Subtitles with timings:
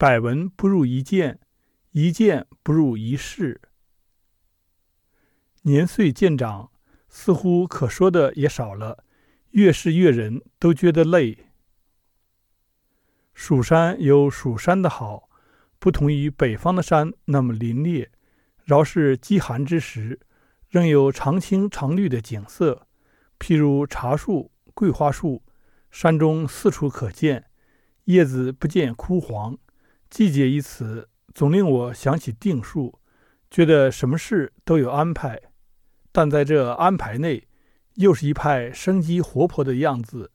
[0.00, 1.40] 百闻不如一见，
[1.90, 3.60] 一见不如一试。
[5.64, 6.70] 年岁渐长，
[7.10, 9.04] 似乎可说的也少了，
[9.50, 11.50] 越是越人都觉得累。
[13.34, 15.28] 蜀山有蜀山的好，
[15.78, 18.08] 不同于北方的山那么林冽，
[18.64, 20.18] 饶是饥寒之时，
[20.70, 22.86] 仍有常青常绿的景色，
[23.38, 25.42] 譬如茶树、桂花树，
[25.90, 27.50] 山中四处可见，
[28.04, 29.58] 叶子不见枯黄。
[30.10, 32.98] 季节一词，总令我想起定数，
[33.48, 35.40] 觉得什么事都有安排。
[36.10, 37.46] 但在这安排内，
[37.94, 40.32] 又是一派生机活泼的样子，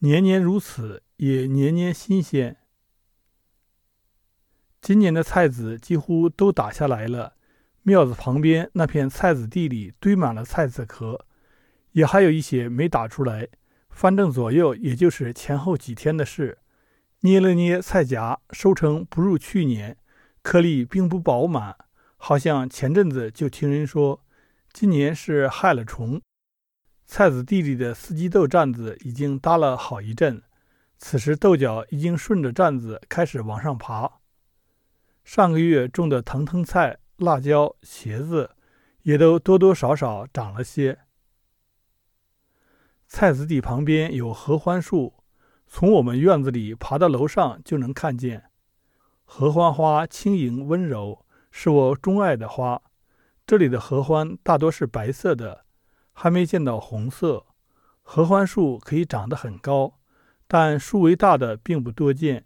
[0.00, 2.56] 年年如此，也年年新鲜。
[4.80, 7.34] 今年的菜籽几乎都打下来了，
[7.82, 11.24] 庙子旁边那片菜籽地里堆满了菜籽壳，
[11.92, 13.48] 也还有一些没打出来。
[13.88, 16.58] 翻正左右，也就是前后几天的事。
[17.24, 19.96] 捏了捏菜荚，收成不如去年，
[20.42, 21.76] 颗粒并不饱满，
[22.16, 24.24] 好像前阵子就听人说，
[24.72, 26.20] 今年是害了虫。
[27.06, 30.42] 菜籽地里的四季豆站子已经搭了好一阵，
[30.98, 34.18] 此时豆角已经顺着站子开始往上爬。
[35.22, 38.56] 上个月种的藤藤菜、辣椒、茄子，
[39.02, 40.98] 也都多多少少长了些。
[43.06, 45.21] 菜籽地旁边有合欢树。
[45.74, 48.50] 从我们院子里爬到楼上就能看见，
[49.24, 52.82] 合欢花轻盈温柔，是我钟爱的花。
[53.46, 55.64] 这里的合欢大多是白色的，
[56.12, 57.46] 还没见到红色。
[58.02, 59.98] 合欢树可以长得很高，
[60.46, 62.44] 但树围大的并不多见。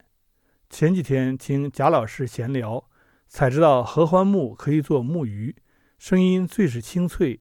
[0.71, 2.89] 前几天听贾老师闲聊，
[3.27, 5.57] 才知道合欢木可以做木鱼，
[5.99, 7.41] 声音最是清脆。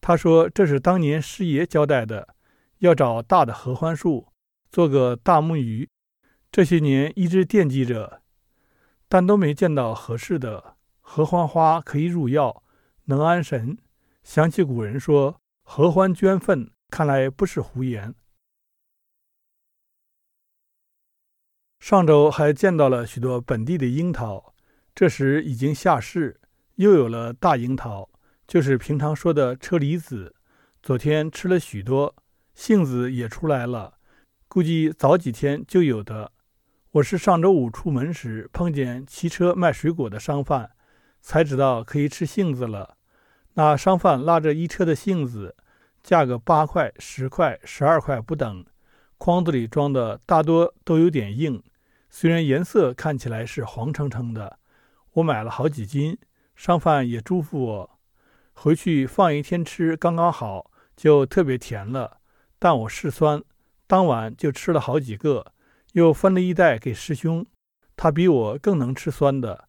[0.00, 2.34] 他说这是当年师爷交代的，
[2.78, 4.26] 要找大的合欢树。
[4.70, 5.88] 做个大木鱼，
[6.50, 8.22] 这些年一直惦记着，
[9.08, 10.76] 但都没见到合适的。
[11.00, 12.64] 合欢花可以入药，
[13.04, 13.78] 能安神。
[14.22, 18.14] 想起古人说“合欢捐粪”，看来不是胡言。
[21.78, 24.52] 上周还见到了许多本地的樱桃，
[24.92, 26.40] 这时已经下市，
[26.74, 28.10] 又有了大樱桃，
[28.48, 30.34] 就是平常说的车厘子。
[30.82, 32.16] 昨天吃了许多，
[32.54, 33.98] 杏子也出来了。
[34.56, 36.32] 估计早几天就有的。
[36.92, 40.70] 我是上周五出门时碰见骑车卖水果的商贩，
[41.20, 42.96] 才知道可以吃杏子了。
[43.52, 45.54] 那商贩拉着一车的杏子，
[46.02, 48.64] 价格八块、十块、十二块不等，
[49.18, 51.62] 筐子里装的大多都有点硬，
[52.08, 54.58] 虽然颜色看起来是黄澄澄的。
[55.12, 56.16] 我买了好几斤，
[56.54, 57.98] 商贩也嘱咐我，
[58.54, 62.20] 回去放一天吃刚刚好，就特别甜了。
[62.58, 63.42] 但我嗜酸。
[63.86, 65.52] 当晚就吃了好几个，
[65.92, 67.46] 又分了一袋给师兄，
[67.96, 69.68] 他比我更能吃酸的，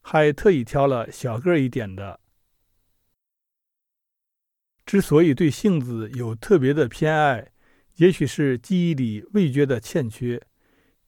[0.00, 2.20] 还特意挑了小个一点的。
[4.86, 7.50] 之所以对杏子有特别的偏爱，
[7.96, 10.40] 也许是记忆里味觉的欠缺。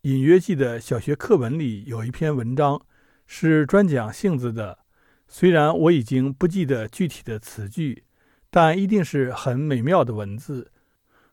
[0.02, 2.84] 隐约记得小学课本里有一篇文章
[3.26, 4.80] 是专讲杏子的，
[5.28, 8.04] 虽然我已经不记得具体的词句，
[8.50, 10.72] 但一定是很美妙的文字。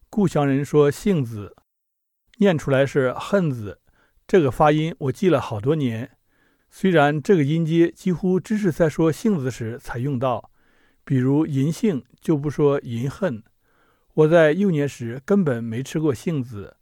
[0.09, 1.55] 故乡人说“杏子”，
[2.39, 3.81] 念出来是“恨子”，
[4.25, 6.17] 这个发音我记了好多年。
[6.69, 10.51] 虽然这个音阶几乎只是在说杏子时才用到，
[11.03, 13.43] 比如银杏就不说银恨。
[14.13, 16.77] 我在幼年时根本没吃过杏子，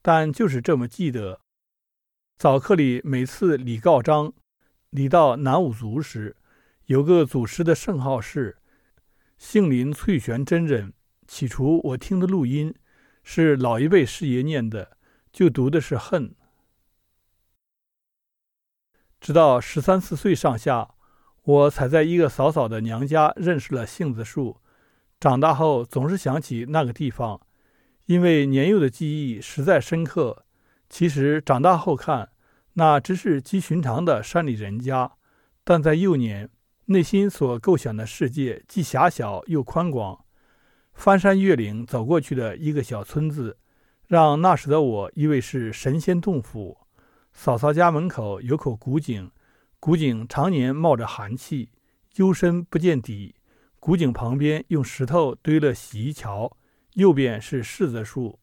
[0.00, 1.40] 但就是这么记得。
[2.38, 4.32] 早课里每次礼告章，
[4.90, 6.36] 礼到南五族时，
[6.86, 8.56] 有个祖师的圣号是
[9.36, 10.94] 杏林翠玄真人。
[11.30, 12.74] 起初我听的录音
[13.22, 14.96] 是老一辈师爷念的，
[15.32, 16.34] 就读的是恨。
[19.20, 20.96] 直到十三四岁上下，
[21.44, 24.60] 我才在一个嫂嫂的娘家认识了杏子树。
[25.20, 27.40] 长大后总是想起那个地方，
[28.06, 30.44] 因为年幼的记忆实在深刻。
[30.88, 32.30] 其实长大后看，
[32.72, 35.12] 那只是极寻常的山里人家，
[35.62, 36.50] 但在幼年
[36.86, 40.24] 内心所构想的世界既狭小又宽广。
[40.94, 43.56] 翻山越岭走过去的一个小村子，
[44.06, 46.78] 让那时的我以为是神仙洞府。
[47.32, 49.30] 嫂嫂家门口有口古井，
[49.78, 51.70] 古井常年冒着寒气，
[52.16, 53.36] 幽深不见底。
[53.78, 56.54] 古井旁边用石头堆了洗衣桥，
[56.94, 58.38] 右边是柿子树，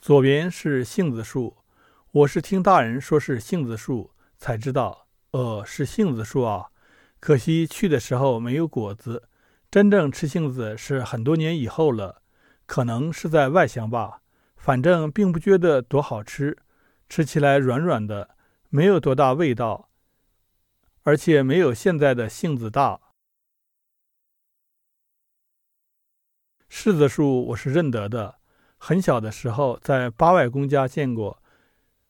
[0.00, 1.56] 左边是杏子树。
[2.10, 6.66] 我是听大人说是杏子树，才知道，呃，是杏子树啊。
[7.18, 9.22] 可惜去的时候没有果子。
[9.74, 12.22] 真正吃杏子是很多年以后了，
[12.64, 14.22] 可能是在外乡吧。
[14.56, 16.56] 反正并不觉得多好吃，
[17.08, 18.36] 吃起来软软的，
[18.68, 19.90] 没有多大味道，
[21.02, 23.00] 而且没有现在的杏子大。
[26.70, 28.36] 柿子树我是认得的，
[28.78, 31.42] 很小的时候在八外公家见过，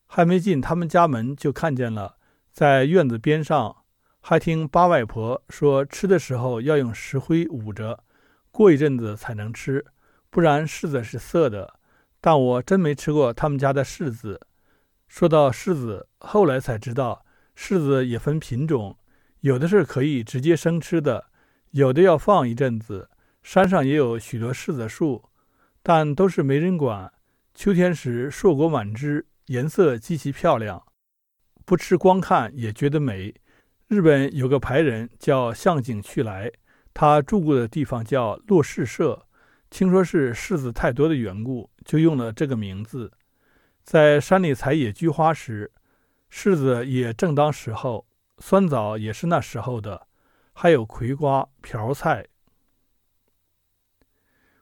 [0.04, 2.18] 还没进他们家门就看见了，
[2.52, 3.83] 在院子边上，
[4.26, 8.02] 还听八外婆说吃的时候要用石灰捂着，
[8.50, 9.84] 过一阵子才能吃，
[10.30, 11.74] 不然柿子是涩的。
[12.22, 14.40] 但我真没吃过他们家的柿子。
[15.08, 17.22] 说到柿子，后来才知道，
[17.54, 18.96] 柿子也分品种，
[19.40, 21.26] 有的是可以直接生吃的，
[21.72, 23.10] 有的要放一阵子。
[23.42, 25.22] 山上也有许多柿子树，
[25.82, 27.12] 但都是没人管。
[27.54, 30.82] 秋天时硕果满枝，颜色极其漂亮，
[31.66, 33.34] 不吃光看也觉得美。
[33.88, 36.50] 日本有个牌人叫向井去来，
[36.94, 39.26] 他住过的地方叫落柿社，
[39.68, 43.12] 听说是柿子太多的缘故，就用了这个名字。
[43.82, 45.70] 在山里采野菊花时，
[46.30, 48.06] 柿子也正当时候，
[48.38, 50.08] 酸枣也是那时候的，
[50.54, 52.26] 还有葵瓜、瓢菜。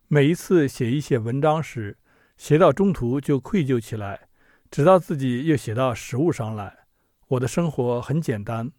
[0.08, 1.96] 每一次写一写文章时，
[2.36, 4.28] 写到中途就愧疚起来，
[4.68, 6.80] 直到自己又写到食物上来。
[7.28, 8.72] 我的生活很简单，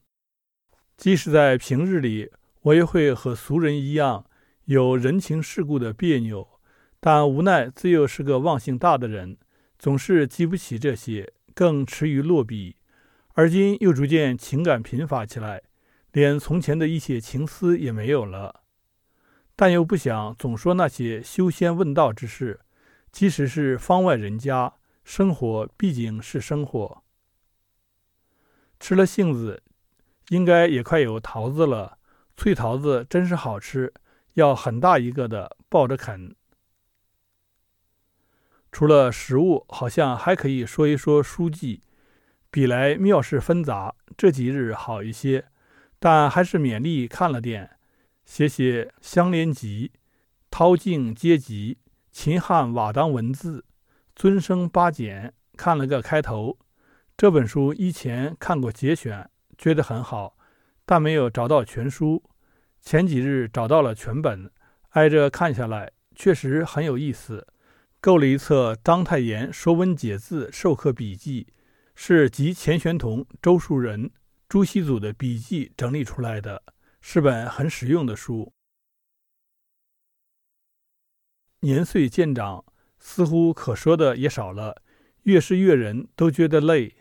[0.96, 2.32] 即使在平日里，
[2.62, 4.26] 我也会和俗人一样
[4.66, 6.48] 有人情世故的别扭，
[7.00, 9.38] 但无奈自幼是个忘性大的人，
[9.78, 12.78] 总是记不起这些，更迟于落笔。
[13.34, 15.64] 而今又逐渐情感贫乏起来，
[16.12, 18.62] 连从前的一些情思也没有了。
[19.56, 22.60] 但又不想总说那些修仙问道之事，
[23.12, 27.04] 即使是方外人家，生活毕竟是生活。
[28.80, 29.63] 吃了杏子，
[30.34, 32.00] 应该也快有桃子了。
[32.36, 33.94] 脆桃子真是好吃，
[34.34, 36.36] 要很大一个的抱着啃。
[38.72, 41.84] 除了食物，好像还可以说一说书籍。
[42.50, 45.46] 比来妙事纷杂，这几日好一些，
[46.00, 47.78] 但还是勉力看了点。
[48.26, 49.92] 写写《相连集》
[50.50, 51.76] 《韬尽阶级》
[52.12, 53.60] 《秦汉瓦当文字》
[54.16, 56.58] 《尊生八简》，看了个开头。
[57.16, 59.30] 这本书以前看过节选，
[59.64, 60.38] 觉得很好，
[60.86, 62.22] 但没有找到全书。
[62.82, 64.52] 前几日找到了全本，
[64.90, 67.48] 挨着看下来，确实很有意思。
[68.02, 71.48] 购了一册章太炎《说文解字》授课笔记，
[71.96, 74.12] 是集钱玄同、周树人、
[74.50, 76.62] 朱熹祖的笔记整理出来的。
[77.00, 78.52] 是本很实用的书。
[81.62, 82.66] 年岁渐长，
[83.00, 84.82] 似乎可说的也少了，
[85.22, 86.98] 越是越人都觉得累。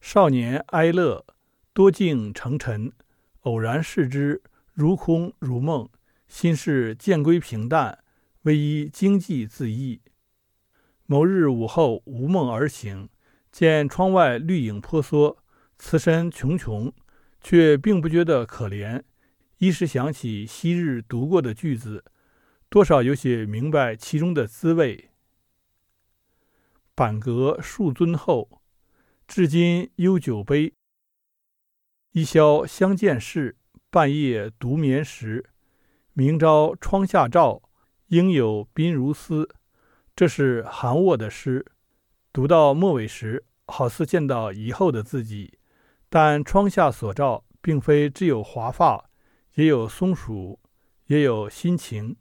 [0.00, 1.24] 少年哀乐，
[1.72, 2.92] 多境成尘，
[3.40, 5.88] 偶然视之，如空如梦。
[6.28, 8.04] 心事渐归平淡，
[8.42, 10.00] 唯一经济自逸。
[11.06, 13.08] 某日午后，无梦而醒，
[13.50, 15.38] 见窗外绿影婆娑，
[15.78, 16.92] 此身穷穷。
[17.42, 19.04] 却并不觉得可怜，
[19.58, 22.04] 一时想起昔日读过的句子，
[22.68, 25.10] 多少有些明白其中的滋味。
[26.96, 28.62] 板阁数尊后，
[29.26, 30.72] 至今悠酒杯。
[32.12, 33.56] 一宵相见时，
[33.90, 35.50] 半夜独眠时。
[36.12, 37.60] 明朝窗下照，
[38.06, 39.48] 应有宾如斯。
[40.14, 41.66] 这是韩沃的诗，
[42.32, 45.58] 读到末尾时，好似见到以后的自己。
[46.08, 49.10] 但窗下所照，并非只有华发，
[49.56, 50.58] 也有松鼠，
[51.06, 52.16] 也有心情。